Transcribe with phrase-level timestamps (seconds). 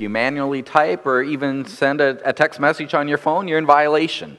[0.00, 3.66] you manually type or even send a, a text message on your phone, you're in
[3.66, 4.38] violation.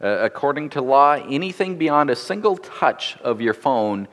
[0.00, 4.08] Uh, according to law, anything beyond a single touch of your phone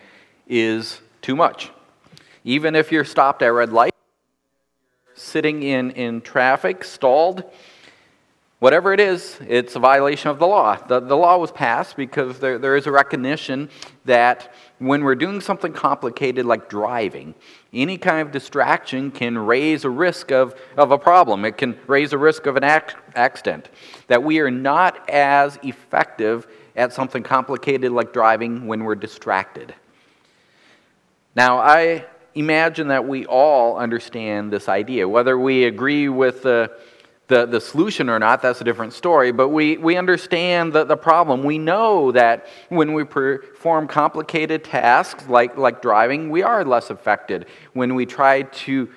[0.47, 1.71] is too much.
[2.43, 3.93] Even if you're stopped at red light,
[5.13, 7.44] sitting in, in traffic, stalled,
[8.62, 10.75] whatever it is, it's a violation of the law.
[10.75, 13.71] The, the law was passed because there, there is a recognition
[14.05, 17.34] that when we're doing something complicated like driving,
[17.73, 21.44] any kind of distraction can raise a risk of, of a problem.
[21.44, 23.70] It can raise a risk of an ac- accident.
[24.09, 29.73] That we are not as effective at something complicated like driving when we're distracted.
[31.36, 32.05] Now, I
[32.36, 35.09] imagine that we all understand this idea.
[35.09, 36.78] Whether we agree with the
[37.31, 39.31] the, the solution or not, that's a different story.
[39.31, 41.45] But we, we understand the, the problem.
[41.45, 47.45] We know that when we perform complicated tasks like, like driving, we are less affected
[47.72, 48.89] when we try to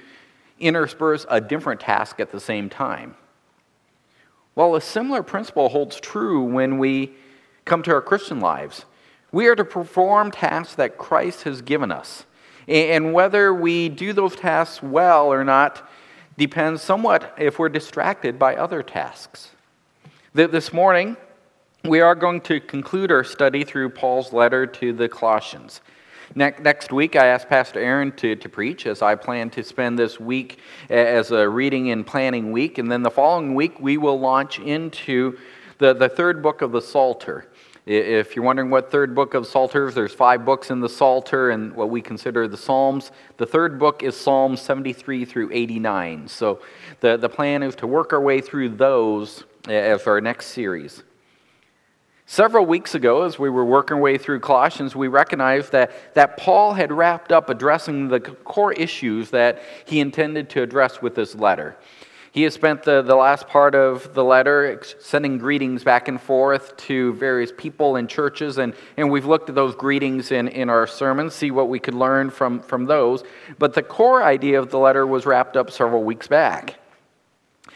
[0.58, 3.14] intersperse a different task at the same time.
[4.56, 7.12] Well, a similar principle holds true when we
[7.64, 8.84] come to our Christian lives.
[9.30, 12.26] We are to perform tasks that Christ has given us.
[12.66, 15.88] And whether we do those tasks well or not
[16.36, 19.50] depends somewhat if we're distracted by other tasks.
[20.32, 21.16] This morning,
[21.84, 25.80] we are going to conclude our study through Paul's letter to the Colossians.
[26.34, 30.18] Next week, I asked Pastor Aaron to, to preach as I plan to spend this
[30.18, 30.58] week
[30.90, 32.78] as a reading and planning week.
[32.78, 35.38] And then the following week, we will launch into
[35.78, 37.46] the, the third book of the Psalter.
[37.86, 41.74] If you're wondering what third book of Psalters, there's five books in the Psalter and
[41.74, 43.12] what we consider the Psalms.
[43.36, 46.28] The third book is Psalms 73 through 89.
[46.28, 46.60] So
[47.00, 51.02] the, the plan is to work our way through those as our next series.
[52.24, 56.38] Several weeks ago, as we were working our way through Colossians, we recognized that, that
[56.38, 61.34] Paul had wrapped up addressing the core issues that he intended to address with this
[61.34, 61.76] letter.
[62.34, 66.76] He has spent the, the last part of the letter sending greetings back and forth
[66.78, 70.88] to various people and churches, and, and we've looked at those greetings in, in our
[70.88, 73.22] sermons, see what we could learn from, from those.
[73.60, 76.80] But the core idea of the letter was wrapped up several weeks back.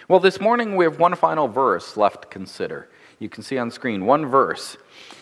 [0.08, 2.88] Well, this morning we have one final verse left to consider.
[3.20, 4.76] You can see on screen one verse.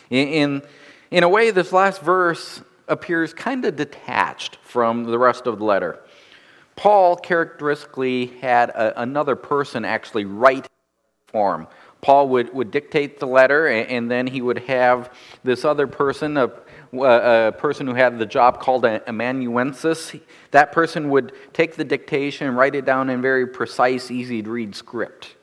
[0.08, 0.62] In, in,
[1.10, 5.64] in a way, this last verse appears kind of detached from the rest of the
[5.66, 6.00] letter.
[6.76, 10.68] Paul characteristically had a, another person actually write
[11.26, 11.66] for him.
[12.02, 16.36] Paul would, would dictate the letter, and, and then he would have this other person,
[16.36, 16.50] a,
[17.02, 20.14] a person who had the job called an amanuensis.
[20.50, 24.74] That person would take the dictation write it down in very precise, easy to read
[24.76, 25.35] script.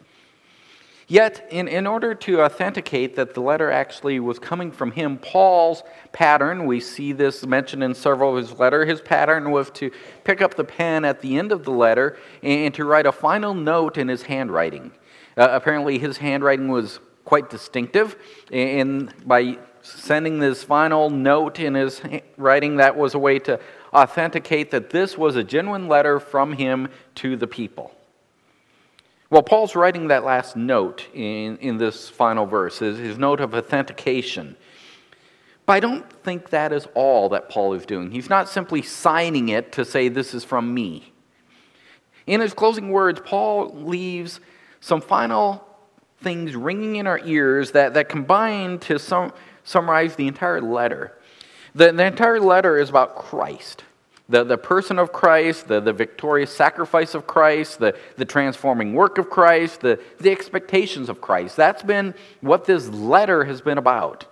[1.14, 5.84] Yet, in, in order to authenticate that the letter actually was coming from him, Paul's
[6.12, 9.92] pattern, we see this mentioned in several of his letters, his pattern was to
[10.24, 13.54] pick up the pen at the end of the letter and to write a final
[13.54, 14.92] note in his handwriting.
[15.38, 18.16] Uh, apparently, his handwriting was quite distinctive,
[18.52, 22.02] and by sending this final note in his
[22.38, 23.60] writing, that was a way to
[23.94, 27.92] authenticate that this was a genuine letter from him to the people.
[29.34, 33.56] Well, Paul's writing that last note in, in this final verse, his, his note of
[33.56, 34.56] authentication.
[35.66, 38.12] But I don't think that is all that Paul is doing.
[38.12, 41.14] He's not simply signing it to say, This is from me.
[42.28, 44.40] In his closing words, Paul leaves
[44.82, 45.68] some final
[46.22, 49.34] things ringing in our ears that, that combine to sum,
[49.64, 51.12] summarize the entire letter.
[51.74, 53.84] The, the entire letter is about Christ
[54.30, 59.18] the, the person of Christ, the, the victorious sacrifice of Christ, the, the transforming work
[59.18, 61.58] of Christ, the, the expectations of Christ.
[61.58, 64.26] That's been what this letter has been about.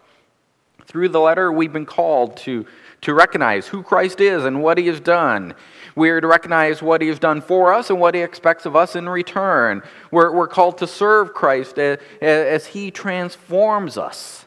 [0.85, 2.65] Through the letter, we've been called to,
[3.01, 5.55] to recognize who Christ is and what he has done.
[5.95, 8.75] We are to recognize what he has done for us and what he expects of
[8.75, 9.83] us in return.
[10.09, 14.45] We're, we're called to serve Christ as, as he transforms us.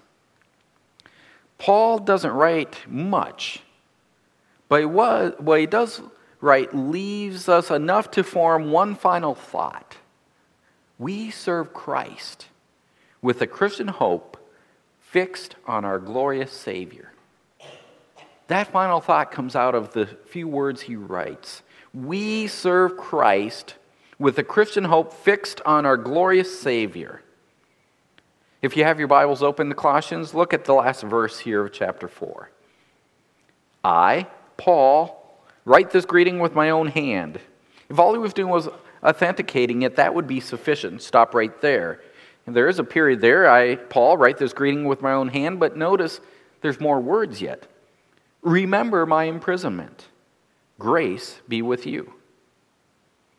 [1.59, 3.61] Paul doesn't write much
[4.75, 6.03] but what, what he does
[6.41, 9.99] write leaves us enough to form one final thought.
[10.99, 12.49] We serve Christ
[13.23, 14.37] with a Christian hope
[14.99, 17.13] fixed on our glorious Savior.
[18.49, 21.63] That final thought comes out of the few words he writes.
[21.93, 23.77] We serve Christ
[24.19, 27.23] with a Christian hope fixed on our glorious Savior.
[28.61, 31.73] If you have your Bibles open to Colossians, look at the last verse here of
[31.73, 32.51] chapter 4.
[33.85, 34.27] I,
[34.57, 37.41] Paul, write this greeting with my own hand.
[37.89, 38.69] If all he was doing was
[39.03, 41.03] authenticating it, that would be sufficient.
[41.03, 42.01] Stop right there.
[42.47, 43.51] And there is a period there.
[43.51, 46.21] I, Paul, write this greeting with my own hand, but notice
[46.61, 47.67] there's more words yet.
[48.43, 50.09] Remember my imprisonment.
[50.79, 52.13] Grace be with you.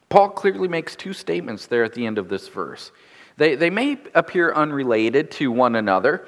[0.10, 2.92] Paul clearly makes two statements there at the end of this verse.
[3.38, 6.26] They, they may appear unrelated to one another,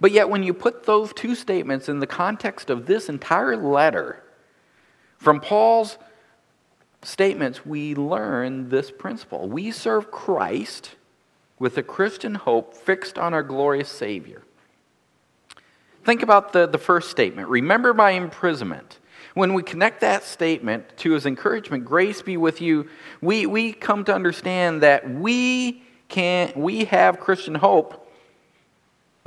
[0.00, 4.22] but yet when you put those two statements in the context of this entire letter,
[5.18, 5.98] from Paul's
[7.02, 9.48] statements, we learn this principle.
[9.48, 10.96] We serve Christ
[11.58, 14.42] with a Christian hope fixed on our glorious Savior.
[16.04, 18.98] Think about the, the first statement remember my imprisonment.
[19.34, 22.88] When we connect that statement to his encouragement, grace be with you,
[23.20, 28.09] we, we come to understand that we can we have Christian hope,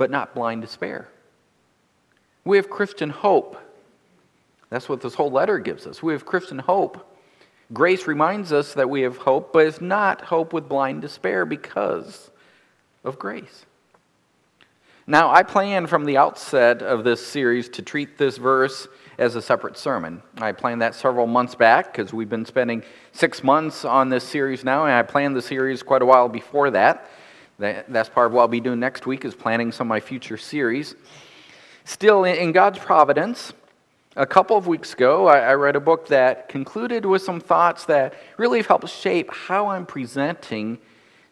[0.04, 1.08] but not blind despair.
[2.44, 3.56] We have Christian hope.
[4.68, 6.02] That's what this whole letter gives us.
[6.02, 7.10] We have Christian hope.
[7.72, 12.30] Grace reminds us that we have hope, but it's not hope with blind despair because
[13.02, 13.64] of grace.
[15.06, 18.86] Now, I plan from the outset of this series to treat this verse
[19.16, 20.22] as a separate sermon.
[20.36, 24.64] I planned that several months back because we've been spending six months on this series
[24.64, 27.08] now, and I planned the series quite a while before that.
[27.58, 30.36] That's part of what I'll be doing next week is planning some of my future
[30.36, 30.96] series.
[31.84, 33.52] Still, in God's providence,
[34.16, 38.14] a couple of weeks ago, I read a book that concluded with some thoughts that
[38.38, 40.78] really have helped shape how I'm presenting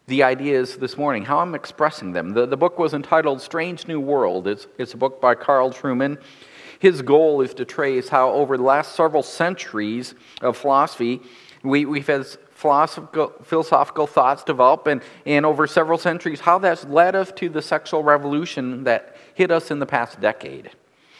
[0.07, 2.31] the ideas this morning, how I'm expressing them.
[2.31, 4.47] The, the book was entitled Strange New World.
[4.47, 6.21] It's, it's a book by Carl Trueman.
[6.79, 11.21] His goal is to trace how, over the last several centuries of philosophy,
[11.63, 12.25] we, we've had
[12.63, 17.61] philosophical, philosophical thoughts develop, and, and over several centuries, how that's led us to the
[17.61, 20.71] sexual revolution that hit us in the past decade.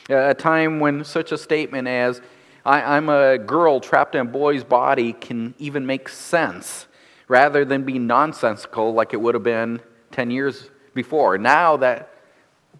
[0.09, 2.21] A time when such a statement as,
[2.65, 6.87] I, am a girl trapped in a boy's body, can even make sense
[7.27, 9.81] rather than be nonsensical like it would have been
[10.11, 11.37] 10 years before.
[11.37, 12.09] Now that,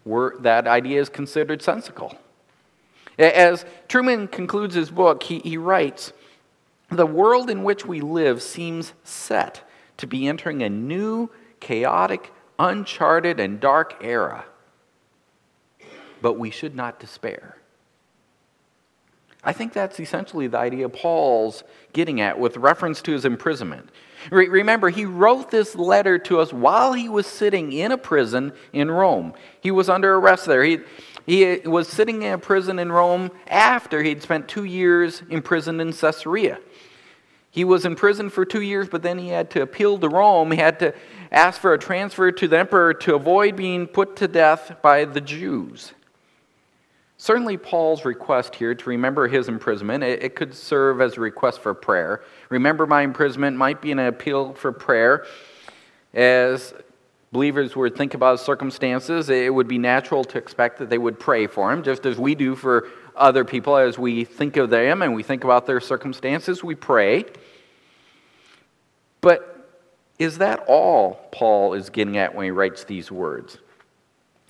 [0.05, 2.17] that idea is considered sensical.
[3.19, 6.13] As Trueman concludes his book, he, he writes
[6.95, 9.67] The world in which we live seems set
[9.97, 11.29] to be entering a new,
[11.59, 14.45] chaotic, uncharted, and dark era.
[16.21, 17.57] But we should not despair.
[19.43, 23.89] I think that's essentially the idea Paul's getting at with reference to his imprisonment.
[24.31, 28.53] Re- remember, he wrote this letter to us while he was sitting in a prison
[28.71, 29.33] in Rome.
[29.59, 30.63] He was under arrest there.
[30.63, 30.79] He,
[31.25, 35.91] he was sitting in a prison in Rome after he'd spent two years imprisoned in
[35.91, 36.59] Caesarea.
[37.53, 40.49] He was in prison for two years, but then he had to appeal to Rome.
[40.49, 40.91] He had to
[41.31, 45.21] ask for a transfer to the emperor to avoid being put to death by the
[45.21, 45.93] Jews.
[47.17, 51.59] Certainly, Paul's request here to remember his imprisonment, it, it, could serve as a request
[51.59, 52.23] for prayer.
[52.49, 55.27] Remember my imprisonment might be an appeal for prayer.
[56.11, 56.73] As
[57.33, 61.47] believers would think about circumstances, it would be natural to expect that they would pray
[61.47, 65.13] for him, just as we do for other people as we think of them and
[65.15, 67.25] we think about their circumstances, we pray.
[69.19, 69.67] But
[70.19, 73.57] is that all Paul is getting at when he writes these words?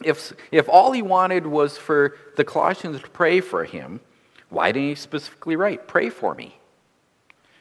[0.04, 4.02] If, if all he wanted was for the Colossians to pray for him,
[4.50, 6.58] why didn't he specifically write, pray for me,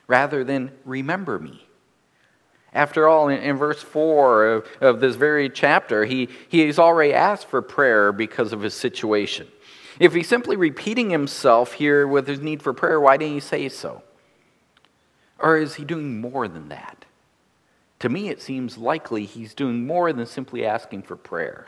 [0.08, 1.68] rather than remember me?
[2.74, 7.12] After all, in, in verse 4 of, of, this very chapter, he, he has already
[7.12, 9.46] asked for prayer because of his situation.
[10.00, 13.68] If he's simply repeating himself here with his need for prayer, why didn't he say
[13.68, 14.02] so?
[15.38, 17.04] Or is he doing more than that?
[17.98, 21.66] To me, it seems likely he's doing more than simply asking for prayer.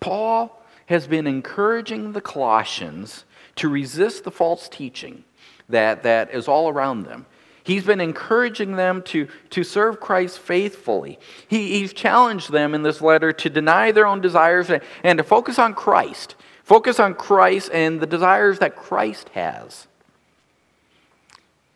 [0.00, 3.24] Paul has been encouraging the Colossians
[3.56, 5.24] to resist the false teaching
[5.68, 7.26] that, that is all around them.
[7.62, 11.18] He's been encouraging them to, to serve Christ faithfully.
[11.48, 15.24] He, he's challenged them in this letter to deny their own desires and, and to
[15.24, 16.36] focus on Christ.
[16.64, 19.86] Focus on Christ and the desires that Christ has.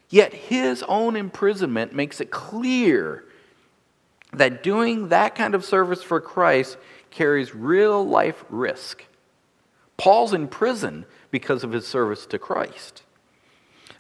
[0.09, 3.25] Yet his own imprisonment makes it clear
[4.33, 6.77] that doing that kind of service for Christ
[7.11, 9.05] carries real life risk.
[9.97, 13.04] Paul's in prison because of his service to Christ.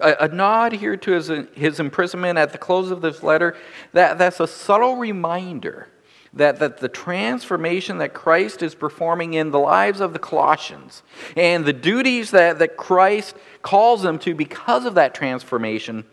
[0.00, 3.56] A, a, nod here to his, his imprisonment at the close of this letter,
[3.92, 5.88] that, that's a subtle reminder
[6.34, 11.02] that, that the transformation that Christ is performing in the lives of the Colossians
[11.36, 16.04] and the duties that, that Christ calls them to because of that transformation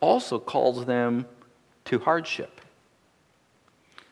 [0.00, 1.26] also calls them
[1.84, 2.60] to hardship.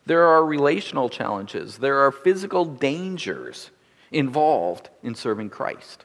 [0.07, 3.71] There are relational challenges, there are physical dangers
[4.11, 6.05] involved in serving Christ.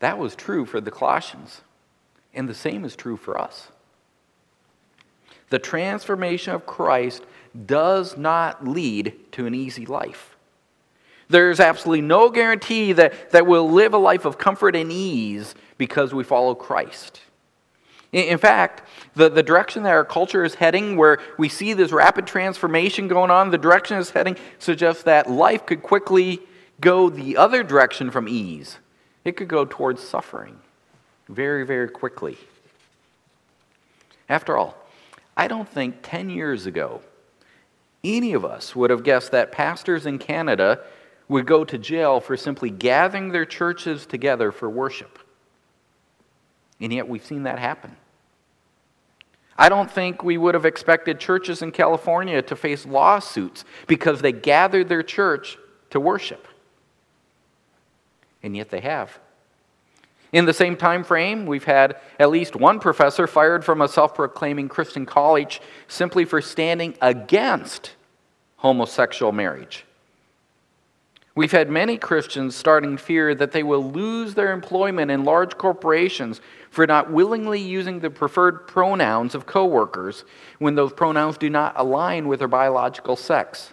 [0.00, 1.62] That was true for the Colossians,
[2.34, 3.68] and the same is true for us.
[5.48, 7.22] The transformation of Christ
[7.66, 10.36] does not lead to an easy life.
[11.28, 16.14] There's absolutely no guarantee that, that we'll live a life of comfort and ease because
[16.14, 17.20] we follow Christ.
[18.12, 18.82] In, fact,
[19.14, 23.30] the, the direction that our culture is heading, where we see this rapid transformation going
[23.30, 26.40] on, the direction it's heading suggests that life could quickly
[26.80, 28.78] go the other direction from ease.
[29.26, 30.56] It could go towards suffering
[31.28, 32.38] very, very quickly.
[34.28, 34.76] After all,
[35.36, 37.02] I don't think 10 years ago
[38.04, 40.78] any of us would have guessed that pastors in Canada
[41.28, 45.18] would go to jail for simply gathering their churches together for worship.
[46.80, 47.96] And yet we've seen that happen.
[49.58, 54.30] I don't think we would have expected churches in California to face lawsuits because they
[54.30, 55.58] gathered their church
[55.90, 56.46] to worship.
[58.46, 59.18] And yet they have.
[60.32, 64.14] In the same time frame, we've had at least one professor fired from a self
[64.14, 67.96] proclaiming Christian college simply for standing against
[68.58, 69.84] homosexual marriage.
[71.34, 76.40] We've had many Christians starting fear that they will lose their employment in large corporations
[76.70, 80.24] for not willingly using the preferred pronouns of coworkers
[80.60, 83.72] when those pronouns do not align with their biological sex.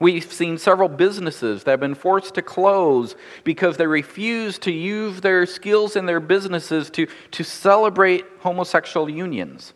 [0.00, 5.20] We've seen several businesses that have been forced to close because they refuse to use
[5.20, 9.72] their skills in their businesses to, to celebrate homosexual unions.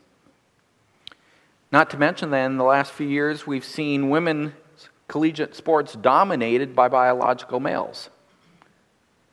[1.73, 4.55] Not to mention that in the last few years, we've seen women
[5.09, 8.11] collegiate sports dominated by biological males.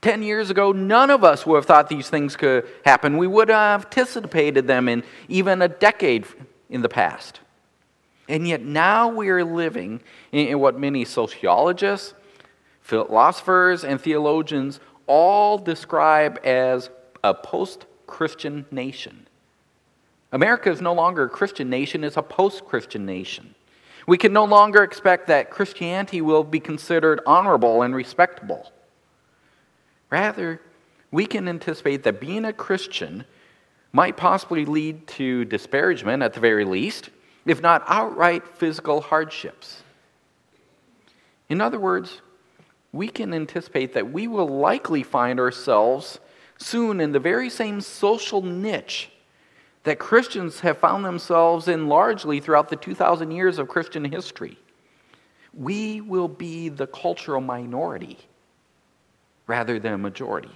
[0.02, 3.18] Ten years ago, none of us would have thought these things could happen.
[3.18, 6.26] We would have anticipated them in even a decade
[6.70, 7.42] in the past.
[8.30, 12.14] And yet now we are living in what many sociologists,
[12.80, 16.92] philosophers, and theologians all describe as
[17.24, 19.28] a post Christian nation.
[20.32, 23.56] America is no longer a Christian nation, it's a post Christian nation.
[24.06, 28.72] We can no longer expect that Christianity will be considered honorable and respectable.
[30.12, 30.62] Rather,
[31.12, 33.26] we can anticipate that being a Christian
[33.92, 37.10] might possibly lead to disparagement at the very least,
[37.50, 39.82] if not outright physical hardships.
[41.50, 42.22] In other words,
[42.91, 46.20] we can anticipate that we will likely find ourselves
[46.60, 49.10] soon in the very same social niche
[49.84, 54.56] that Christians have found themselves in largely throughout the 2,000 years of Christian history.
[55.51, 58.20] We will be the cultural minority
[59.48, 60.51] rather than a majority.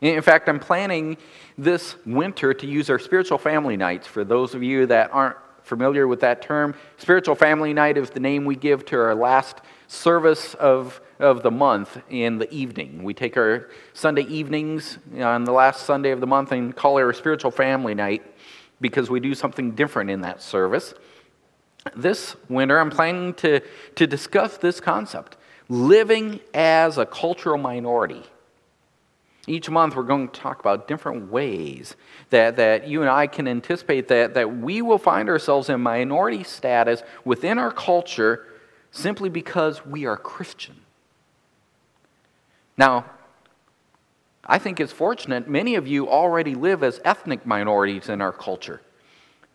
[0.00, 1.16] In fact, I'm planning
[1.58, 4.06] this winter to use our spiritual family nights.
[4.06, 8.20] For those of you that aren't familiar with that term, spiritual family night is the
[8.20, 13.02] name we give to our last service of of the month in the evening.
[13.02, 17.02] We take our Sunday evenings on the last Sunday of the month and call it
[17.02, 18.22] our spiritual family night
[18.80, 20.94] because we do something different in that service.
[21.94, 23.60] This winter, I'm planning to,
[23.94, 25.36] to discuss this concept
[25.68, 28.22] living as a cultural minority.
[29.46, 31.96] Each month, we're going to talk about different ways
[32.30, 36.44] that, that you and I can anticipate that, that we will find ourselves in minority
[36.44, 38.46] status within our culture
[38.90, 40.76] simply because we are Christian.
[42.76, 43.04] Now,
[44.46, 48.80] I think it's fortunate many of you already live as ethnic minorities in our culture.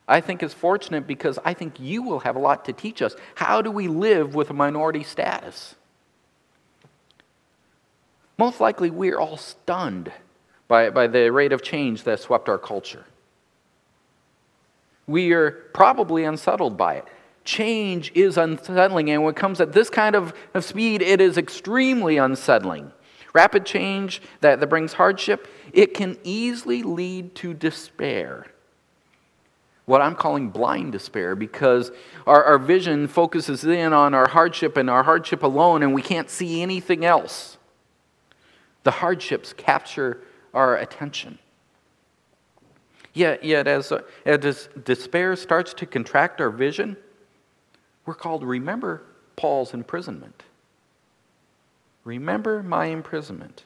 [0.08, 3.16] I think it's fortunate because I think you will have a lot to teach us.
[3.36, 5.76] How do we live with a minority status?
[8.40, 10.14] Most likely, we're all stunned
[10.70, 13.04] by, by the rate of change that swept our culture.
[15.08, 17.06] We are probably unsettled by it.
[17.44, 21.38] Change is unsettling, and when it comes at this kind of, of speed, it is
[21.38, 22.94] extremely unsettling
[23.34, 28.48] rapid change that, that brings hardship, it can easily lead to despair.
[29.86, 31.92] What I'm calling blind despair because
[32.26, 36.30] our, our vision focuses in on our hardship and our hardship alone, and we can't
[36.30, 37.59] see anything else.
[38.84, 40.22] The hardships capture
[40.54, 41.40] our attention.
[43.14, 43.92] Yet, yet as,
[44.26, 46.96] as despair starts to contract our vision,
[48.06, 49.04] we're called remember
[49.36, 50.44] Paul's imprisonment.
[52.04, 53.66] Remember my imprisonment.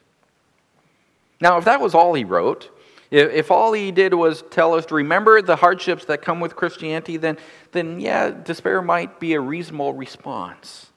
[1.40, 2.70] Now, if that was all he wrote,
[3.10, 7.16] if all he did was tell us to remember the hardships that come with Christianity,
[7.16, 7.38] then,
[7.72, 10.90] then yeah, despair might be a reasonable response.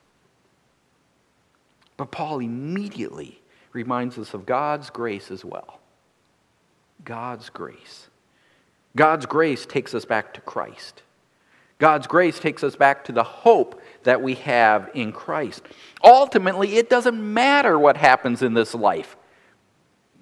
[1.96, 3.37] But Paul immediately
[3.72, 5.80] reminds us of God's grace as well.
[7.04, 8.08] God's grace.
[8.96, 11.02] God's grace takes us back to Christ.
[11.78, 15.62] God's grace takes us back to the hope that we have in Christ.
[16.02, 19.16] Ultimately, it doesn't matter what happens in this life.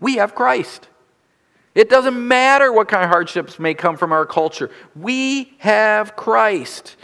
[0.00, 0.88] We have Christ.
[1.74, 4.70] It doesn't matter what kind of hardships may come from our culture.
[4.94, 6.96] We have Christ.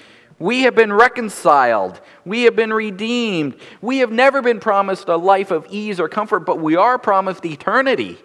[0.42, 2.00] We have been reconciled.
[2.24, 3.54] We have been redeemed.
[3.80, 7.44] We have never been promised a life of ease or comfort, but we are promised
[7.44, 8.18] eternity.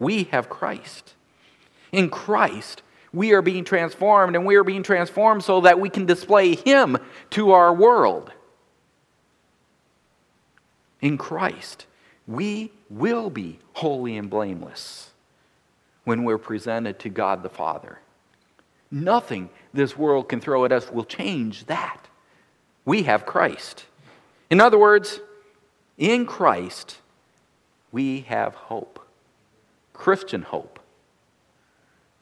[0.00, 1.14] We have Christ.
[1.92, 6.06] In Christ, we are being transformed, and we are being transformed so that we can
[6.06, 6.98] display Him
[7.30, 8.32] to our world.
[11.00, 11.86] In Christ,
[12.26, 15.12] we will be holy and blameless
[16.02, 18.00] when we're presented to God the Father.
[18.90, 22.08] Nothing this world can throw at us will change that.
[22.84, 23.84] We have Christ.
[24.50, 25.20] In other words,
[25.98, 26.98] in Christ,
[27.92, 29.04] we have hope.
[29.92, 30.80] Christian hope.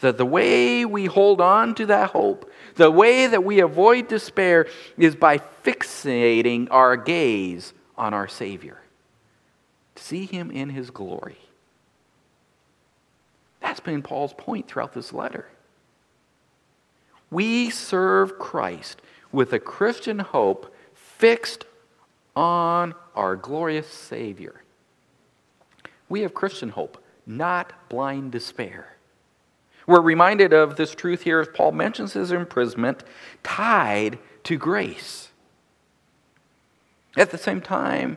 [0.00, 4.66] That the way we hold on to that hope, the way that we avoid despair,
[4.98, 8.78] is by fixating our gaze on our Savior.
[9.94, 11.38] To see Him in His glory.
[13.60, 15.46] That's been Paul's point throughout this letter.
[17.36, 21.66] We serve Christ with a Christian hope fixed
[22.34, 24.62] on our glorious Savior.
[26.08, 28.96] We have Christian hope, not blind despair.
[29.86, 33.04] We're reminded of this truth here as Paul mentions his imprisonment
[33.42, 35.28] tied to grace.
[37.18, 38.16] At the same time,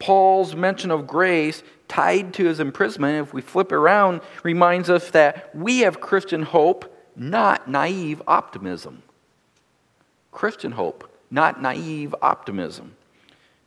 [0.00, 5.54] Paul's mention of grace tied to his imprisonment, if we flip around, reminds us that
[5.54, 9.02] we have Christian hope not naive optimism.
[10.30, 12.94] Christian hope, not naive optimism.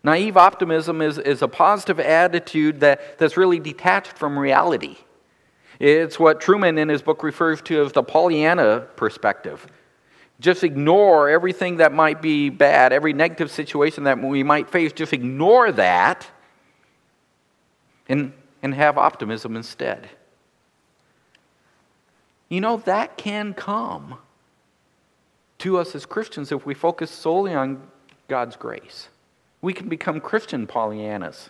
[0.03, 4.98] Naive optimism is, is a positive attitude that, that's really detached from reality.
[5.79, 9.65] It's what Trueman in his book refers to as the Pollyanna perspective.
[10.39, 15.12] Just ignore everything that might be bad, every negative situation that we might face, just
[15.12, 16.29] ignore that
[18.08, 20.10] and, and have optimism instead.
[22.50, 24.18] You know, that can come
[25.60, 27.82] to us as Christians if we focus solely on
[28.27, 29.10] God's grace.
[29.62, 31.50] We can become Christian Pollyannas.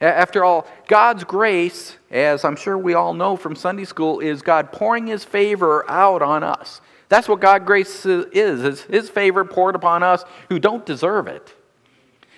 [0.00, 4.72] After all, God's grace, as I'm sure we all know from Sunday school, is God
[4.72, 6.80] pouring His favor out on us.
[7.08, 11.54] That's what God grace is, is His favor poured upon us who don't deserve it.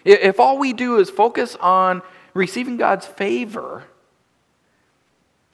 [0.05, 3.85] If all we do is focus on receiving God's favor,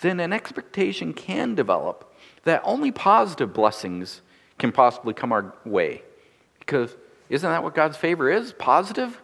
[0.00, 2.13] then an expectation can develop
[2.44, 4.22] that only positive blessings
[4.58, 6.02] can possibly come our way.
[6.58, 6.96] Because
[7.28, 8.52] isn't that what God's favor is?
[8.52, 9.20] Positive?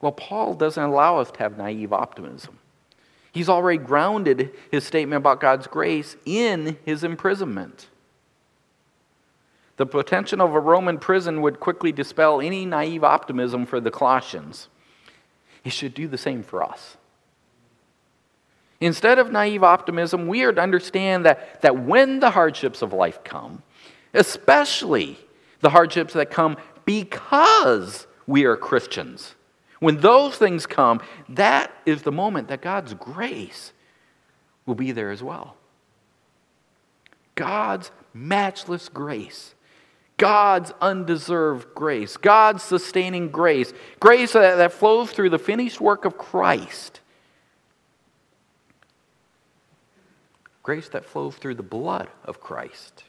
[0.00, 2.58] Well, Paul doesn't allow us to have naive optimism.
[3.32, 7.88] He's already grounded his statement about God's grace in his imprisonment.
[9.76, 14.68] The potential of a Roman prison would quickly dispel any naive optimism for the Colossians.
[15.64, 16.96] It should do the same for us.
[18.80, 23.24] Instead of naive optimism, we are to understand that, that when the hardships of life
[23.24, 23.62] come,
[24.14, 25.18] especially
[25.60, 29.34] the hardships that come because we are Christians,
[29.80, 33.72] when those things come, that is the moment that God's grace
[34.66, 35.56] will be there as well.
[37.34, 39.54] God's matchless grace.
[40.16, 46.18] God's undeserved grace, God's sustaining grace, grace that, that flows through the finished work of
[46.18, 47.00] Christ
[50.68, 53.04] grace that flows through the blood of Christ.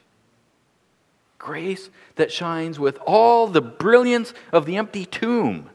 [1.36, 5.68] Grace that shines with all the brilliance of the empty tomb.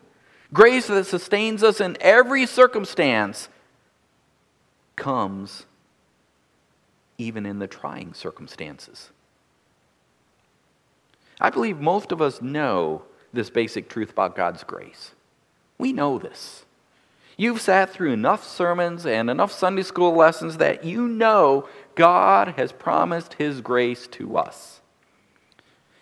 [0.51, 3.49] Grace that sustains us in every circumstance
[4.95, 5.67] comes
[7.19, 9.11] even in the trying circumstances.
[11.39, 15.11] I believe most of us know this basic truth about God's grace.
[15.77, 16.64] We know this.
[17.37, 22.71] You've sat through enough sermons and enough Sunday school lessons that you know God has
[22.71, 24.81] promised His grace to us.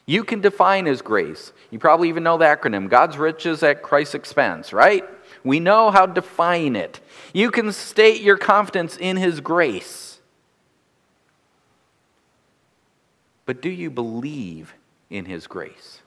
[0.05, 1.53] You can define His grace.
[1.71, 5.03] You probably even know the acronym God's riches at Christ's expense, right?
[5.43, 6.99] We know how to define it.
[7.33, 10.19] You can state your confidence in His grace.
[13.45, 14.73] But do you believe
[15.09, 15.99] in His grace?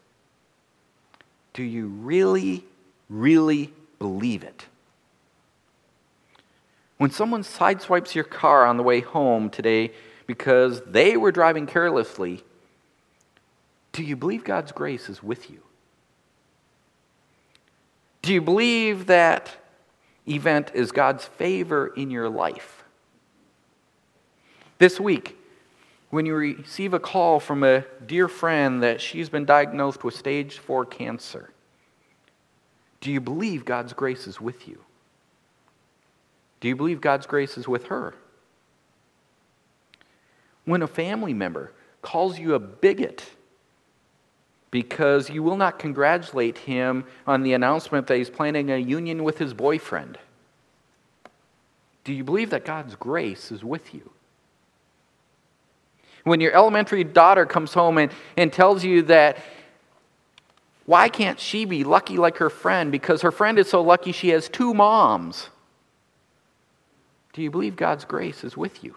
[1.52, 2.64] Do you really,
[3.08, 4.66] really believe it?
[6.98, 9.92] When someone sideswipes your car on the way home today
[10.26, 12.42] because they were driving carelessly,
[13.92, 15.61] do you believe God's grace is with you?
[18.22, 19.54] Do you believe that
[20.26, 22.82] event is God's favor in your life?
[24.78, 25.37] This week,
[26.11, 30.59] when you receive a call from a dear friend that she's been diagnosed with stage
[30.59, 31.52] 4 cancer,
[33.00, 34.80] do you believe God's grace is with you?
[36.61, 38.14] Do you believe God's grace is with her?
[40.64, 43.25] When a family member calls you a bigot
[44.71, 49.38] because you will not congratulate him on the announcement that he's planning a union with
[49.38, 50.19] his boyfriend.
[52.05, 54.11] Do you believe that God's grace is with you?
[56.25, 59.38] When your elementary daughter comes home and, and tells you that
[60.85, 64.29] why can't she be lucky like her friend because her friend is so lucky she
[64.29, 65.49] has two moms?
[67.37, 68.96] Do you believe God's grace is with you?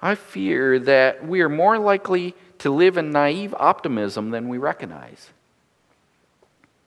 [0.00, 5.28] I fear that we are more likely to live in naive optimism than we recognize.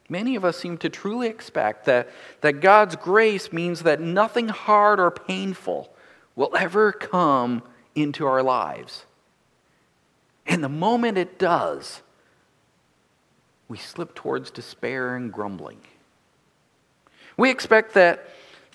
[0.09, 2.09] Many of us seem to truly expect that,
[2.41, 5.93] that God's grace means that nothing hard or painful
[6.35, 7.61] will ever come
[7.93, 9.05] into our lives.
[10.47, 12.01] And the moment it does,
[13.67, 15.81] we slip towards despair and grumbling.
[17.37, 18.27] We expect that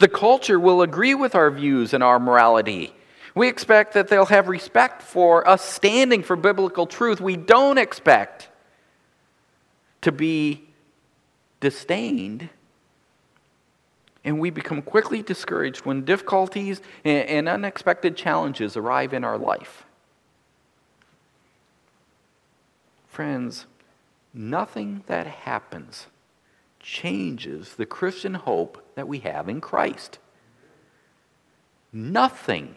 [0.03, 2.93] the culture will agree with our views and our morality.
[3.37, 7.21] We expect that they'll have respect for us standing for biblical truth.
[7.21, 8.49] We don't expect
[10.01, 10.65] to be
[11.61, 12.49] disdained.
[14.25, 19.85] And we become quickly discouraged when difficulties and, unexpected challenges arrive in our life.
[23.07, 23.67] Friends,
[24.35, 26.09] nothing that happens
[26.83, 30.19] changes the Christian hope that we have in Christ.
[31.93, 32.75] Nothing.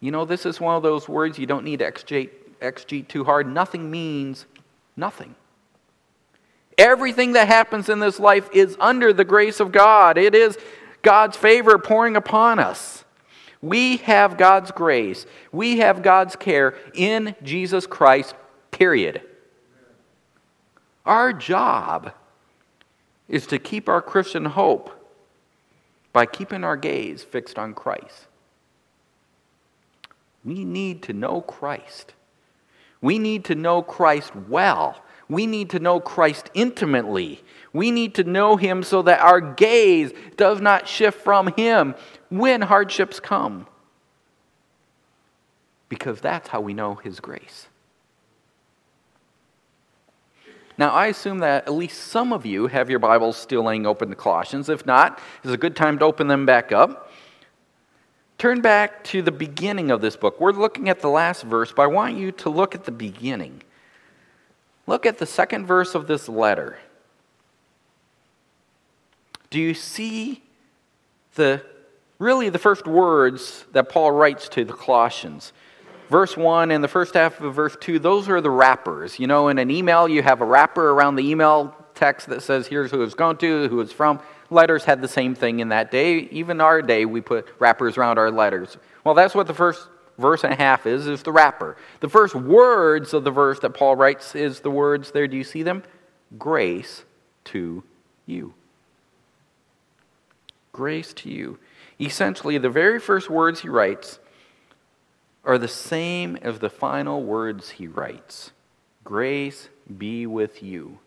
[0.00, 3.24] You know, this is one of those words you don't need to exegete, exegete too
[3.24, 3.46] hard.
[3.46, 4.46] Nothing means
[4.96, 5.34] nothing.
[6.76, 10.16] Everything that happens in this life is under the grace of God.
[10.18, 10.58] It is
[11.02, 13.04] God's favor pouring upon us.
[13.62, 15.26] We have God's grace.
[15.52, 18.34] We have God's care in Jesus Christ,
[18.70, 19.20] period.
[21.06, 22.12] Our job
[23.28, 24.90] is to keep our Christian hope
[26.12, 28.26] by keeping our gaze fixed on Christ.
[30.44, 32.14] We need to know Christ.
[33.00, 35.02] We need to know Christ well.
[35.28, 37.42] We need to know Christ intimately.
[37.72, 41.94] We need to know Him so that our gaze does not shift from Him
[42.30, 43.66] when hardships come.
[45.88, 47.68] Because that's how we know His grace.
[50.80, 54.08] Now, I assume that at least some of you have your Bibles still laying open
[54.08, 54.70] to Colossians.
[54.70, 57.12] If not, it's a good time to open them back up.
[58.38, 60.40] Turn back to the beginning of this book.
[60.40, 63.62] We're looking at the last verse, but I want you to look at the beginning.
[64.86, 66.78] Look at the second verse of this letter.
[69.50, 70.42] Do you see
[71.34, 71.62] the
[72.18, 75.52] really the first words that Paul writes to the Colossians?
[76.10, 79.18] Verse 1 and the first half of verse 2, those are the wrappers.
[79.18, 82.66] You know, in an email, you have a wrapper around the email text that says,
[82.66, 84.20] here's who it's going to, who it's from.
[84.50, 86.18] Letters had the same thing in that day.
[86.32, 88.76] Even our day, we put wrappers around our letters.
[89.04, 89.86] Well, that's what the first
[90.18, 91.76] verse and a half is, is the wrapper.
[92.00, 95.28] The first words of the verse that Paul writes is the words there.
[95.28, 95.84] Do you see them?
[96.38, 97.04] Grace
[97.44, 97.84] to
[98.26, 98.54] you.
[100.72, 101.58] Grace to you.
[102.00, 104.18] Essentially, the very first words he writes
[105.44, 108.52] are the same as the final words he writes
[109.04, 110.98] Grace be with you.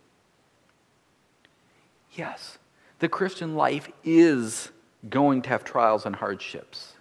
[2.13, 2.57] Yes,
[2.99, 4.69] the Christian life is
[5.09, 6.93] going to have trials and hardships.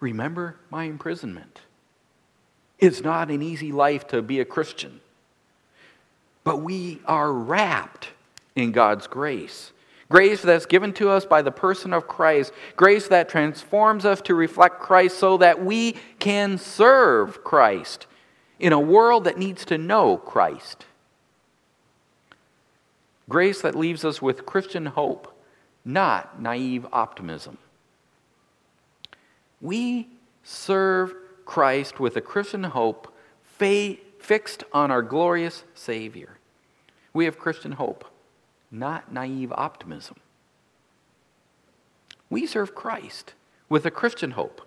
[0.00, 1.60] Remember my imprisonment.
[2.78, 5.00] It's not an easy life to be a Christian,
[6.44, 8.10] but we are wrapped
[8.54, 9.72] in God's grace.
[10.08, 12.52] Grace that's given to us by the person of Christ.
[12.76, 18.06] Grace that transforms us to reflect Christ so that we can serve Christ
[18.60, 20.86] in a world that needs to know Christ.
[23.28, 25.36] Grace that leaves us with Christian hope,
[25.84, 27.58] not naive optimism.
[29.60, 30.08] We
[30.44, 31.14] serve
[31.44, 36.38] Christ with a Christian hope fixed on our glorious Savior.
[37.12, 38.04] We have Christian hope
[38.78, 40.16] not naive optimism.
[42.28, 43.34] We serve Christ
[43.68, 44.62] with a Christian hope.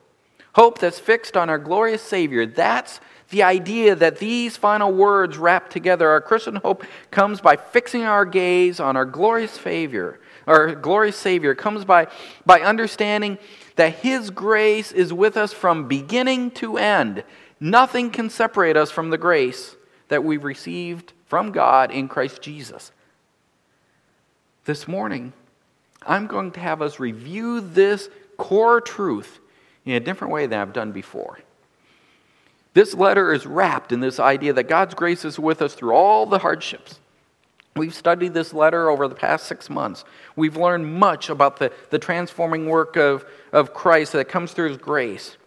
[0.53, 2.45] Hope that's fixed on our glorious Savior.
[2.45, 6.09] That's the idea that these final words wrap together.
[6.09, 10.19] Our Christian hope comes by fixing our gaze on our glorious Savior.
[10.47, 12.07] Our glorious Savior comes by,
[12.45, 13.37] by understanding
[13.75, 17.23] that His grace is with us from beginning to end.
[17.59, 19.75] Nothing can separate us from the grace
[20.07, 22.91] that we received from God in Christ Jesus.
[24.65, 25.33] This morning,
[26.05, 29.39] I'm going to have us review this core truth
[29.85, 31.39] in a different way than I've done before.
[32.73, 36.25] This letter is wrapped in this idea that God's grace is with us through all
[36.25, 36.99] the hardships.
[37.75, 40.03] We've studied this letter over the past six months.
[40.35, 44.77] We've learned much about the, the transforming work of, of Christ that comes through His
[44.77, 45.37] grace.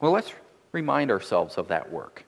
[0.00, 0.32] Well, let's,
[0.72, 2.24] remind ourselves of that work.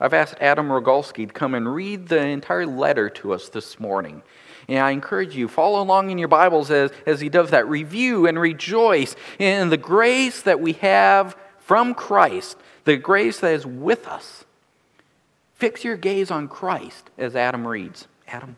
[0.00, 4.22] I've asked Adam Rogalski to come and read the entire letter to us this morning.
[4.68, 7.66] And I encourage you, follow along in your Bibles as, as he does that.
[7.66, 13.66] Review and rejoice in the grace that we have from Christ, the grace that is
[13.66, 14.44] with us.
[15.54, 18.06] Fix your gaze on Christ as Adam reads.
[18.26, 18.56] Adam.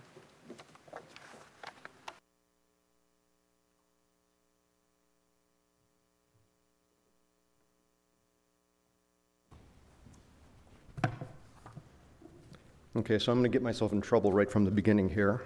[12.96, 15.42] Okay, so I'm going to get myself in trouble right from the beginning here.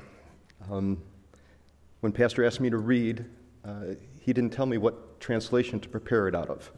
[0.71, 1.03] Um,
[2.01, 3.25] when Pastor asked me to read,
[3.65, 6.71] uh, he didn't tell me what translation to prepare it out of.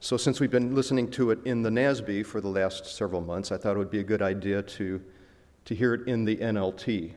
[0.00, 3.52] So, since we've been listening to it in the NASB for the last several months,
[3.52, 5.00] I thought it would be a good idea to,
[5.64, 7.12] to hear it in the NLT.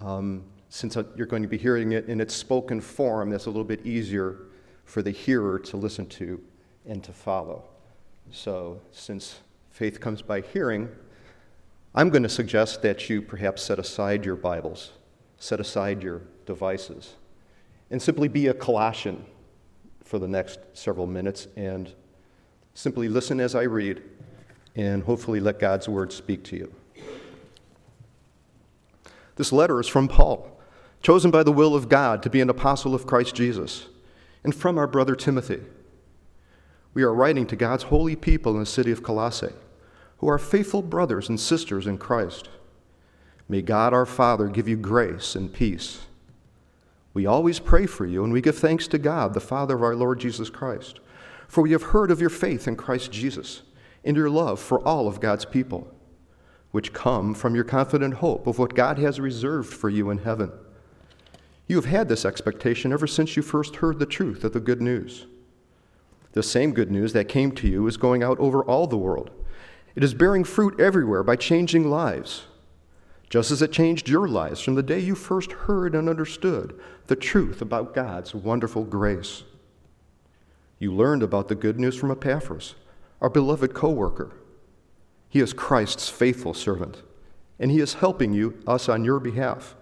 [0.00, 3.64] Um, since you're going to be hearing it in its spoken form, that's a little
[3.64, 4.42] bit easier
[4.84, 6.40] for the hearer to listen to
[6.86, 7.64] and to follow.
[8.30, 10.88] So, since faith comes by hearing,
[11.94, 14.92] I'm going to suggest that you perhaps set aside your Bibles,
[15.38, 17.14] set aside your devices,
[17.90, 19.24] and simply be a Colossian
[20.02, 21.92] for the next several minutes and
[22.74, 24.02] simply listen as I read
[24.76, 26.74] and hopefully let God's word speak to you.
[29.36, 30.60] This letter is from Paul,
[31.02, 33.86] chosen by the will of God to be an apostle of Christ Jesus,
[34.42, 35.60] and from our brother Timothy.
[36.92, 39.52] We are writing to God's holy people in the city of Colossae
[40.18, 42.48] who are faithful brothers and sisters in Christ.
[43.48, 46.00] May God our Father give you grace and peace.
[47.12, 49.94] We always pray for you, and we give thanks to God, the Father of our
[49.94, 51.00] Lord Jesus Christ,
[51.46, 53.62] for we have heard of your faith in Christ Jesus
[54.04, 55.86] and your love for all of God's people,
[56.72, 60.50] which come from your confident hope of what God has reserved for you in heaven.
[61.66, 64.82] You have had this expectation ever since you first heard the truth of the good
[64.82, 65.26] news.
[66.32, 69.30] The same good news that came to you is going out over all the world
[69.94, 72.46] it is bearing fruit everywhere by changing lives,
[73.34, 77.16] just as it changed your lives from the day you first heard and understood the
[77.16, 79.42] truth about God's wonderful grace.
[80.78, 82.76] You learned about the good news from Epaphras,
[83.20, 84.30] our beloved co worker.
[85.28, 87.02] He is Christ's faithful servant,
[87.58, 89.74] and he is helping you, us on your behalf.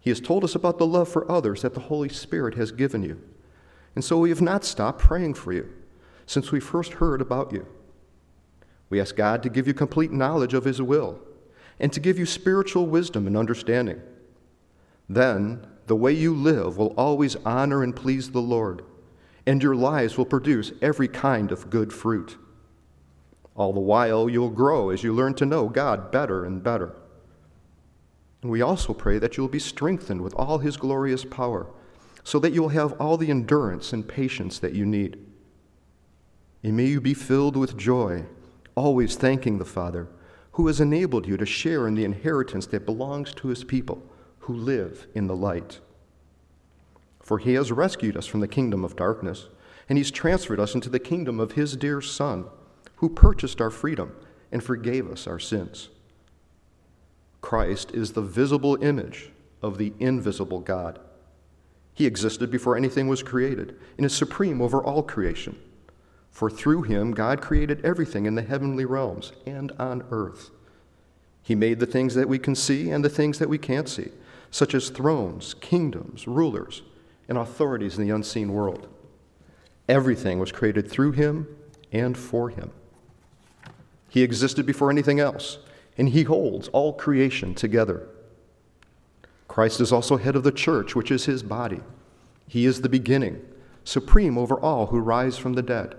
[0.00, 3.04] He has told us about the love for others that the Holy Spirit has given
[3.04, 3.22] you.
[3.94, 5.72] And so we have not stopped praying for you
[6.26, 7.68] since we first heard about you.
[8.88, 11.20] We ask God to give you complete knowledge of His will
[11.80, 14.00] and to give you spiritual wisdom and understanding.
[15.08, 18.84] Then the way you live will always honor and please the Lord,
[19.46, 22.36] and your lives will produce every kind of good fruit.
[23.56, 26.94] All the while, you'll grow as you learn to know God better and better.
[28.42, 31.66] And we also pray that you'll be strengthened with all His glorious power,
[32.22, 35.18] so that you'll have all the endurance and patience that you need.
[36.62, 38.26] And may you be filled with joy
[38.76, 40.08] always thanking the Father
[40.52, 44.02] who has enabled you to share in the inheritance that belongs to his people
[44.40, 45.80] who live in the light.
[47.22, 49.48] For he has rescued us from the kingdom of darkness,
[49.88, 52.46] and he's transferred us into the kingdom of his dear Son,
[52.96, 54.14] who purchased our freedom
[54.50, 55.90] and forgave us our sins.
[57.40, 59.30] Christ is the visible image
[59.62, 60.98] of the invisible God.
[61.94, 65.58] He existed before anything was created and is supreme over all creation.
[66.30, 70.50] For through him, God created everything in the heavenly realms and on earth.
[71.42, 74.10] He made the things that we can see and the things that we can't see,
[74.50, 76.82] such as thrones, kingdoms, rulers,
[77.28, 78.88] and authorities in the unseen world.
[79.88, 81.48] Everything was created through him
[81.92, 82.70] and for him.
[84.08, 85.58] He existed before anything else,
[85.98, 88.08] and he holds all creation together.
[89.48, 91.80] Christ is also head of the church, which is his body.
[92.46, 93.40] He is the beginning,
[93.84, 95.96] supreme over all who rise from the dead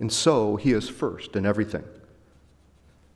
[0.00, 1.84] and so he is first in everything.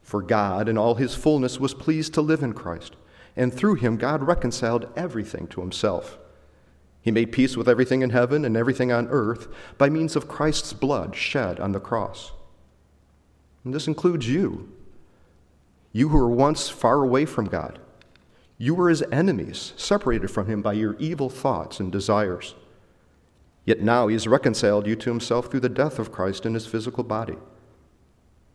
[0.02, 2.94] For God, in all his fullness, was pleased to live in Christ,
[3.34, 6.18] and through him, God reconciled everything to himself.
[7.00, 10.72] He made peace with everything in heaven and everything on earth by means of Christ's
[10.72, 12.32] blood shed on the cross.
[13.64, 14.70] And this includes you.
[15.92, 17.78] You who were once far away from God.
[18.58, 22.54] You were his enemies, separated from him by your evil thoughts and desires.
[23.64, 26.66] Yet now he has reconciled you to himself through the death of Christ in his
[26.66, 27.36] physical body.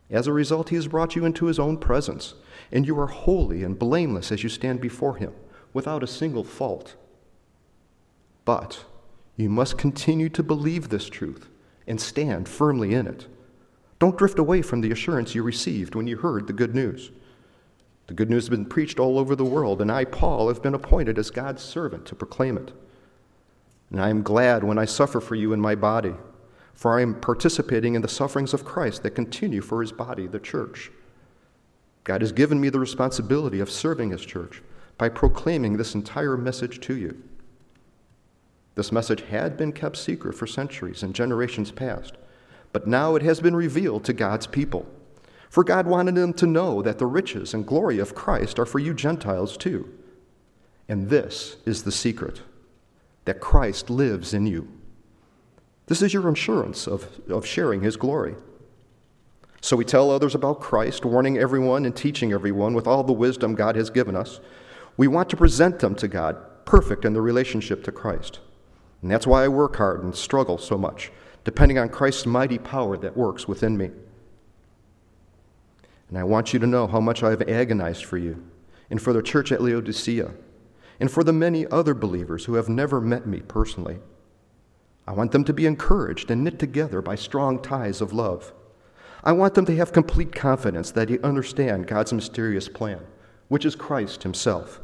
[0.08, 2.34] As a result, he has brought you into his own presence,
[2.72, 5.32] and you are holy and blameless as you stand before him,
[5.72, 6.96] without a single fault.
[8.44, 8.84] But
[9.36, 11.48] you must continue to believe this truth
[11.86, 13.26] and stand firmly in it.
[13.98, 17.10] Don't drift away from the assurance you received when you heard the good news.
[18.06, 20.74] The good news has been preached all over the world, and I, Paul, have been
[20.74, 22.72] appointed as God's servant to proclaim it.
[23.90, 26.14] And I am glad when I suffer for you in my body,
[26.74, 30.38] for I am participating in the sufferings of Christ that continue for his body, the
[30.38, 30.90] church.
[32.04, 34.62] God has given me the responsibility of serving his church
[34.96, 37.22] by proclaiming this entire message to you.
[38.76, 42.14] This message had been kept secret for centuries and generations past,
[42.72, 44.86] but now it has been revealed to God's people.
[45.50, 48.78] For God wanted them to know that the riches and glory of Christ are for
[48.78, 49.92] you Gentiles too.
[50.88, 52.42] And this is the secret
[53.30, 54.66] that Christ lives in you.
[55.86, 58.34] This is your assurance of, of sharing his glory.
[59.60, 63.54] So we tell others about Christ, warning everyone and teaching everyone with all the wisdom
[63.54, 64.40] God has given us.
[64.96, 68.40] We want to present them to God, perfect in the relationship to Christ.
[69.00, 71.12] And that's why I work hard and struggle so much,
[71.44, 73.92] depending on Christ's mighty power that works within me.
[76.08, 78.44] And I want you to know how much I have agonized for you,
[78.90, 80.32] and for the church at Laodicea,
[81.00, 83.98] and for the many other believers who have never met me personally.
[85.06, 88.52] I want them to be encouraged and knit together by strong ties of love.
[89.24, 93.00] I want them to have complete confidence that they understand God's mysterious plan,
[93.48, 94.80] which is Christ Himself.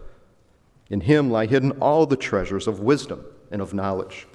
[0.91, 4.27] In Him lie hidden all the treasures of wisdom and of knowledge.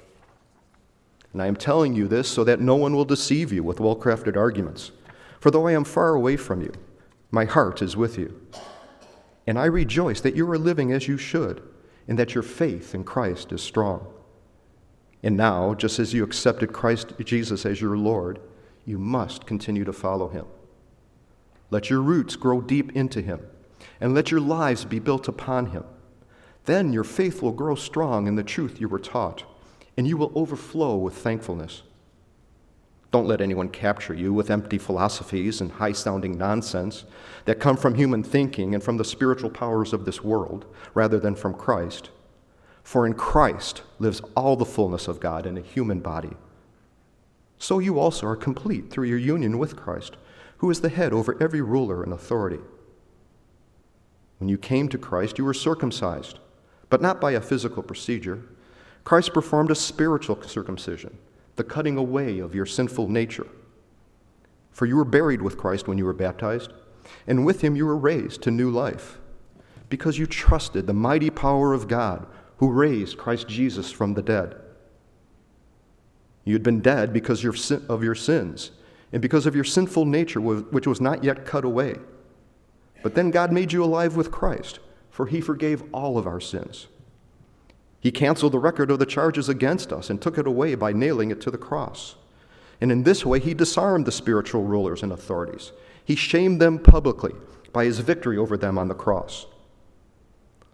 [1.32, 3.96] And I am telling you this so that no one will deceive you with well
[3.96, 4.92] crafted arguments.
[5.40, 6.72] For though I am far away from you,
[7.30, 8.40] my heart is with you.
[9.46, 11.62] And I rejoice that you are living as you should,
[12.06, 14.06] and that your faith in Christ is strong.
[15.22, 18.40] And now, just as you accepted Christ Jesus as your Lord,
[18.84, 20.46] you must continue to follow him.
[21.70, 23.40] Let your roots grow deep into him,
[24.00, 25.84] and let your lives be built upon him.
[26.64, 29.44] Then your faith will grow strong in the truth you were taught,
[29.96, 31.82] and you will overflow with thankfulness.
[33.12, 37.04] Don't let anyone capture you with empty philosophies and high sounding nonsense
[37.44, 41.36] that come from human thinking and from the spiritual powers of this world rather than
[41.36, 42.10] from Christ.
[42.82, 46.32] For in Christ lives all the fullness of God in a human body
[47.62, 50.16] so you also are complete through your union with Christ,
[50.56, 52.58] who is the head over every ruler and authority.
[54.38, 56.40] When you came to Christ, you were circumcised,
[56.90, 58.42] but not by a physical procedure.
[59.04, 61.16] Christ performed a spiritual circumcision,
[61.56, 63.46] the cutting away of your sinful nature.
[64.70, 66.72] For you were buried with Christ when you were baptized,
[67.26, 69.18] and with him you were raised to new life,
[69.88, 74.56] because you trusted the mighty power of God who raised Christ Jesus from the dead.
[76.44, 78.70] You had been dead because of your sins
[79.12, 81.96] and because of your sinful nature, which was not yet cut away.
[83.02, 84.78] But then God made you alive with Christ,
[85.10, 86.86] for he forgave all of our sins.
[88.02, 91.30] He canceled the record of the charges against us and took it away by nailing
[91.30, 92.16] it to the cross.
[92.80, 95.70] And in this way, he disarmed the spiritual rulers and authorities.
[96.04, 97.32] He shamed them publicly
[97.72, 99.46] by his victory over them on the cross.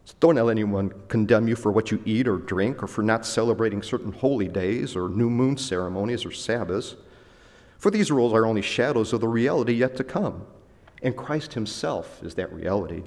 [0.07, 3.27] So don't let anyone condemn you for what you eat or drink or for not
[3.27, 6.97] celebrating certain holy days or new moon ceremonies or Sabbaths.
[7.77, 10.47] For these rules are only shadows of the reality yet to come,
[11.03, 13.03] and Christ Himself is that reality.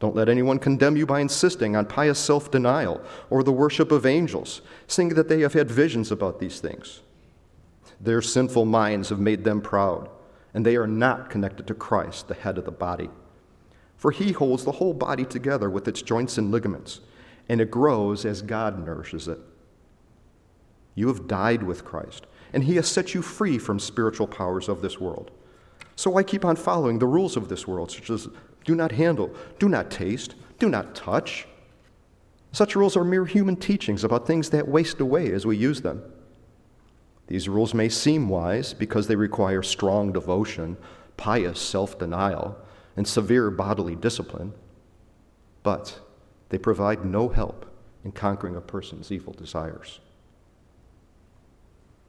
[0.00, 4.04] Don't let anyone condemn you by insisting on pious self denial or the worship of
[4.04, 7.02] angels, saying that they have had visions about these things.
[8.00, 10.08] Their sinful minds have made them proud,
[10.54, 13.10] and they are not connected to Christ, the head of the body
[14.00, 17.00] for he holds the whole body together with its joints and ligaments,
[17.50, 19.38] and it grows as God nourishes it.
[20.94, 24.80] You have died with Christ, and he has set you free from spiritual powers of
[24.80, 25.30] this world.
[25.96, 28.26] So why keep on following the rules of this world, such as
[28.70, 31.48] do not handle, do not taste, do not touch?
[32.52, 36.04] Such rules are mere human teachings about things that waste away as we use them.
[37.26, 40.76] These rules may seem wise because they require strong devotion,
[41.16, 42.56] pious self denial,
[42.96, 44.52] and severe bodily discipline,
[45.64, 45.98] but
[46.50, 47.66] they provide no help
[48.04, 49.98] in conquering a person's evil desires.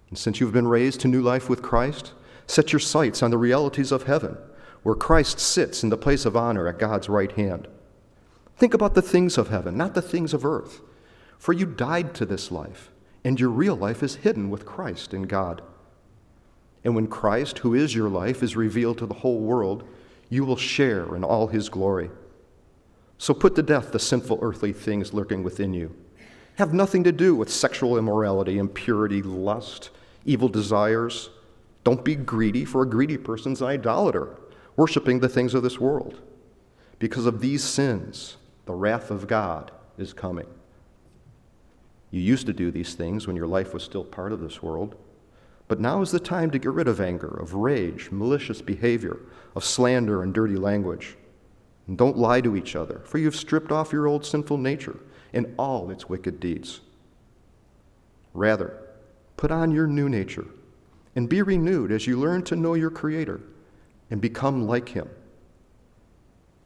[0.10, 2.14] And since you've been raised to new life with Christ,
[2.46, 4.38] set your sights on the realities of heaven,
[4.84, 7.68] where Christ sits in the place of honor at God's right hand.
[8.58, 10.82] Think about the things of heaven, not the things of earth.
[11.38, 12.92] For you died to this life,
[13.24, 15.62] and your real life is hidden with Christ in God.
[16.84, 19.84] And when Christ, who is your life, is revealed to the whole world,
[20.30, 22.10] you will share in all his glory.
[23.18, 25.96] So put to death the sinful earthly things lurking within you.
[26.56, 29.90] Have nothing to do with sexual immorality, impurity, lust,
[30.26, 31.30] evil desires.
[31.84, 34.38] Don't be greedy, for a greedy person's an idolater,
[34.82, 36.20] worshiping the things of this world.
[36.98, 40.48] Because of these sins, the wrath of God is coming.
[42.10, 44.96] You used to do these things when your life was still part of this world.
[45.68, 49.20] But now is the time to get rid of anger, of rage, malicious behavior,
[49.56, 51.16] of slander and dirty language.
[51.88, 55.00] And don't lie to each other, for you've stripped off your old sinful nature
[55.32, 56.82] and all its wicked deeds.
[58.34, 58.82] Rather,
[59.42, 60.46] Put on your new nature
[61.16, 63.42] and be renewed as you learn to know your Creator
[64.12, 65.10] and become like Him.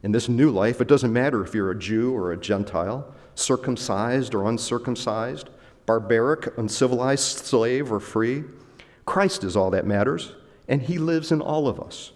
[0.02, 4.34] In this new life, it doesn't matter if you're a Jew or a Gentile, circumcised
[4.34, 5.48] or uncircumcised,
[5.86, 8.44] barbaric, uncivilized, slave or free.
[9.06, 10.34] Christ is all that matters,
[10.68, 12.12] and He lives in all of us.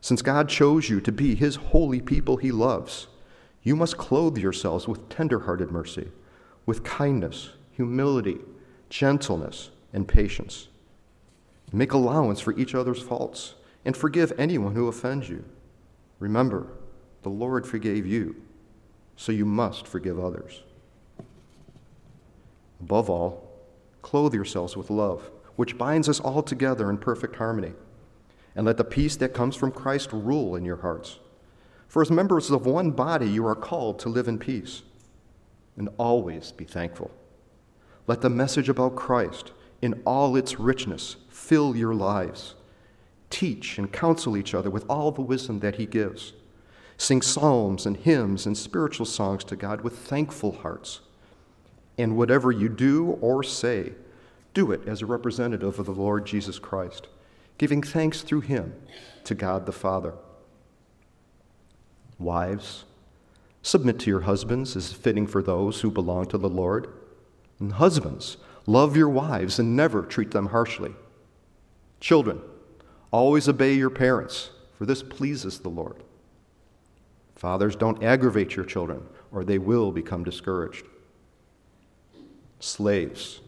[0.00, 3.06] Since God chose you to be His holy people He loves,
[3.62, 6.08] you must clothe yourselves with tender-hearted mercy,
[6.66, 8.38] with kindness, humility,
[8.88, 10.68] gentleness, and patience.
[11.72, 13.54] Make allowance for each other's faults
[13.88, 15.42] and forgive anyone who offends you.
[16.18, 16.66] Remember,
[17.22, 18.36] the Lord forgave you,
[19.16, 20.62] so you must forgive others.
[22.82, 23.50] Above all,
[24.02, 27.72] clothe yourselves with love, which binds us all together in perfect harmony.
[28.54, 31.18] And let the peace that comes from Christ rule in your hearts.
[31.86, 34.82] For as members of one body, you are called to live in peace.
[35.78, 37.10] And always be thankful.
[38.06, 42.54] Let the message about Christ, in all its richness, fill your lives.
[43.30, 46.32] Teach and counsel each other with all the wisdom that He gives.
[46.96, 51.00] Sing psalms and hymns and spiritual songs to God with thankful hearts.
[51.96, 53.92] And whatever you do or say,
[54.54, 57.08] do it as a representative of the Lord Jesus Christ,
[57.58, 58.74] giving thanks through Him
[59.24, 60.14] to God the Father.
[62.18, 62.84] Wives,
[63.62, 66.88] submit to your husbands as fitting for those who belong to the Lord.
[67.60, 70.94] And husbands, love your wives and never treat them harshly.
[72.00, 72.40] Children,
[73.10, 76.02] always obey your parents, for this pleases the Lord.
[77.34, 80.86] Fathers, don't aggravate your children, or they will become discouraged.
[82.60, 83.40] Slaves,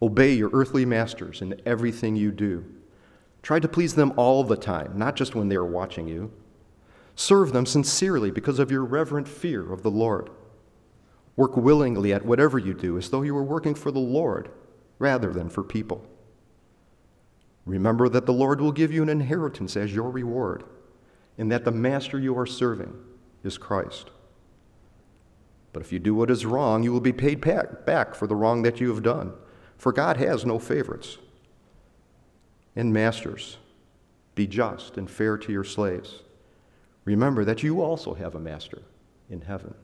[0.00, 2.64] obey your earthly masters in everything you do.
[3.42, 6.32] Try to please them all the time, not just when they are watching you.
[7.14, 10.30] Serve them sincerely because of your reverent fear of the Lord.
[11.36, 14.50] Work willingly at whatever you do as though you were working for the Lord
[14.98, 16.06] rather than for people.
[17.66, 20.64] Remember that the Lord will give you an inheritance as your reward,
[21.36, 22.96] and that the master you are serving
[23.42, 24.10] is Christ.
[25.72, 28.62] But if you do what is wrong, you will be paid back for the wrong
[28.62, 29.34] that you have done,
[29.76, 31.18] for God has no favorites.
[32.76, 33.58] And masters,
[34.34, 36.22] be just and fair to your slaves.
[37.04, 38.82] Remember that you also have a master
[39.28, 39.74] in heaven.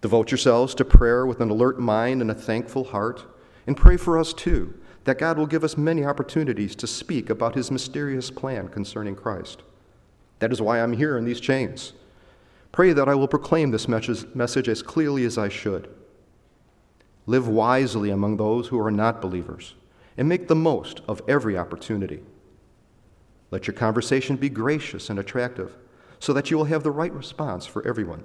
[0.00, 3.26] Devote yourselves to prayer with an alert mind and a thankful heart,
[3.66, 4.74] and pray for us too
[5.04, 9.62] that God will give us many opportunities to speak about his mysterious plan concerning Christ.
[10.40, 11.92] That is why I'm here in these chains.
[12.72, 15.88] Pray that I will proclaim this message as clearly as I should.
[17.26, 19.74] Live wisely among those who are not believers,
[20.16, 22.20] and make the most of every opportunity.
[23.50, 25.76] Let your conversation be gracious and attractive,
[26.18, 28.22] so that you will have the right response for everyone.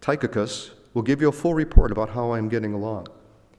[0.00, 3.06] Tychicus will give you a full report about how I am getting along.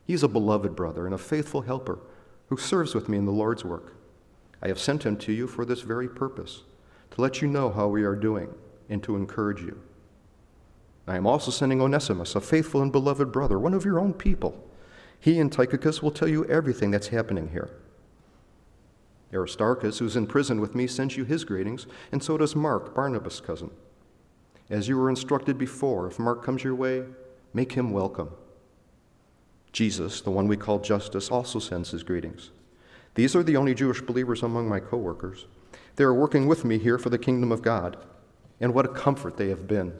[0.05, 1.99] He's a beloved brother and a faithful helper
[2.47, 3.95] who serves with me in the Lord's work.
[4.61, 6.63] I have sent him to you for this very purpose,
[7.11, 8.53] to let you know how we are doing
[8.89, 9.81] and to encourage you.
[11.07, 14.69] I am also sending Onesimus, a faithful and beloved brother, one of your own people.
[15.19, 17.69] He and Tychicus will tell you everything that's happening here.
[19.33, 23.39] Aristarchus, who's in prison with me, sends you his greetings, and so does Mark, Barnabas'
[23.39, 23.71] cousin.
[24.69, 27.03] As you were instructed before, if Mark comes your way,
[27.53, 28.29] make him welcome.
[29.73, 32.51] Jesus, the one we call Justus, also sends his greetings.
[33.15, 35.47] These are the only Jewish believers among my coworkers.
[35.95, 37.97] They are working with me here for the kingdom of God,
[38.59, 39.93] and what a comfort they have been.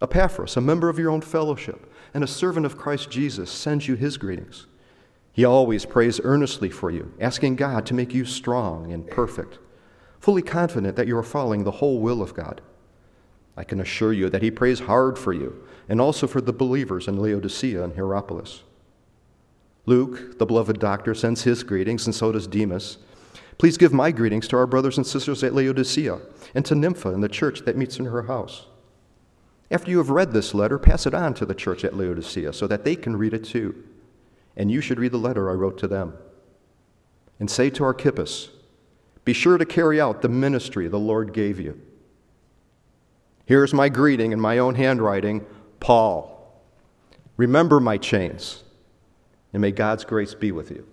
[0.00, 3.94] Epaphras, a member of your own fellowship and a servant of Christ Jesus, sends you
[3.94, 4.66] his greetings.
[5.32, 9.58] He always prays earnestly for you, asking God to make you strong and perfect,
[10.20, 12.60] fully confident that you are following the whole will of God.
[13.56, 17.08] I can assure you that he prays hard for you and also for the believers
[17.08, 18.62] in Laodicea and Hierapolis.
[19.84, 22.98] Luke, the beloved doctor, sends his greetings, and so does Demas.
[23.58, 26.20] Please give my greetings to our brothers and sisters at Laodicea
[26.54, 28.66] and to Nympha and the church that meets in her house.
[29.70, 32.66] After you have read this letter, pass it on to the church at Laodicea so
[32.66, 33.82] that they can read it too.
[34.56, 36.14] And you should read the letter I wrote to them.
[37.40, 38.50] And say to Archippus,
[39.24, 41.80] Be sure to carry out the ministry the Lord gave you.
[43.46, 45.44] Here's my greeting in my own handwriting
[45.82, 46.62] Paul.
[47.36, 48.62] Remember my chains,
[49.52, 50.86] and may God's grace be with you.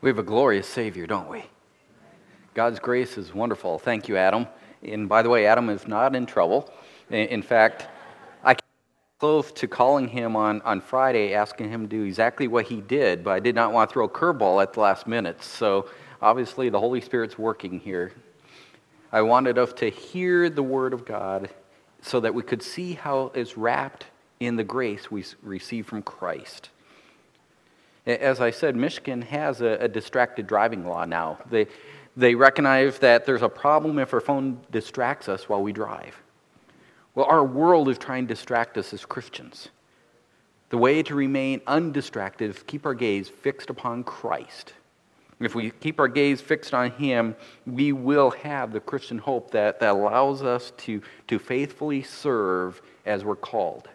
[0.00, 1.44] We have a glorious Savior, don't we?
[2.54, 3.78] God's grace is wonderful.
[3.78, 4.48] Thank you, Adam.
[4.82, 6.72] And by the way, Adam is not in trouble.
[7.08, 7.86] In fact,
[8.42, 8.68] I came
[9.20, 13.22] close to calling him on, on Friday, asking him to do exactly what he did,
[13.22, 15.44] but I did not want to throw a curveball at the last minute.
[15.44, 15.86] So
[16.22, 18.12] obviously, the Holy Spirit's working here.
[19.12, 21.50] I wanted us to hear the Word of God
[22.00, 24.06] so that we could see how it's wrapped
[24.40, 26.70] in the grace we receive from Christ.
[28.06, 31.38] As I said, Michigan has a, a, distracted driving law now.
[31.48, 31.68] They,
[32.16, 36.20] they recognize that there's a problem if our phone distracts us while we drive.
[37.14, 39.68] Well, our world is trying to distract us as Christians.
[40.70, 44.72] The way to remain undistracted is keep our gaze fixed upon Christ.
[45.44, 47.36] If we keep our gaze fixed on Him,
[47.66, 53.24] we will have the Christian hope that, that allows us to, to faithfully serve as
[53.24, 53.88] we're called.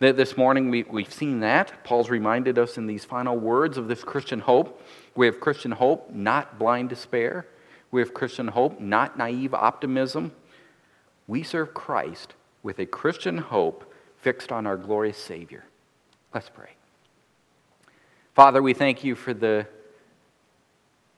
[0.00, 1.82] This morning we, we've seen that.
[1.82, 4.80] Paul's reminded us in these final words of this Christian hope.
[5.16, 7.46] We have Christian hope, not blind despair.
[7.90, 10.30] We have Christian hope, not naive optimism.
[11.26, 15.64] We serve Christ with a Christian hope fixed on our glorious Savior.
[16.32, 16.70] Let's pray.
[18.34, 19.66] Father, we thank you for the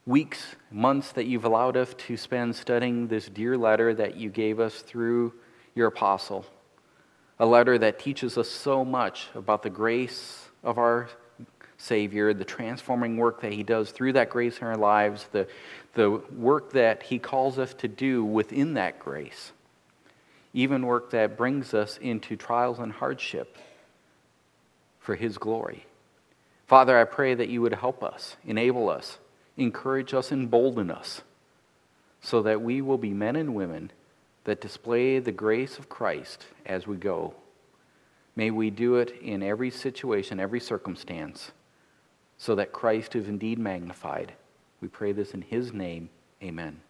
[0.06, 4.58] weeks, months that you've allowed us to spend studying this dear letter that you gave
[4.58, 5.32] us through
[5.74, 6.44] your apostle.
[7.38, 11.08] A letter that teaches us so much about the grace of our
[11.78, 15.48] Savior, the transforming work that He does through that grace in our lives, the,
[15.94, 19.52] the work that He calls us to do within that grace,
[20.52, 23.56] even work that brings us into trials and hardship
[24.98, 25.86] for His glory.
[26.66, 29.18] Father, I pray that you would help us, enable us,
[29.56, 31.22] encourage us, embolden us,
[32.20, 33.90] so that we will be men and women
[34.44, 37.34] that display the grace of Christ as we go.
[38.36, 41.52] May we do it in every situation, every circumstance,
[42.38, 44.32] so that Christ is indeed magnified.
[44.80, 46.08] We pray this in His name.
[46.42, 46.80] Amen.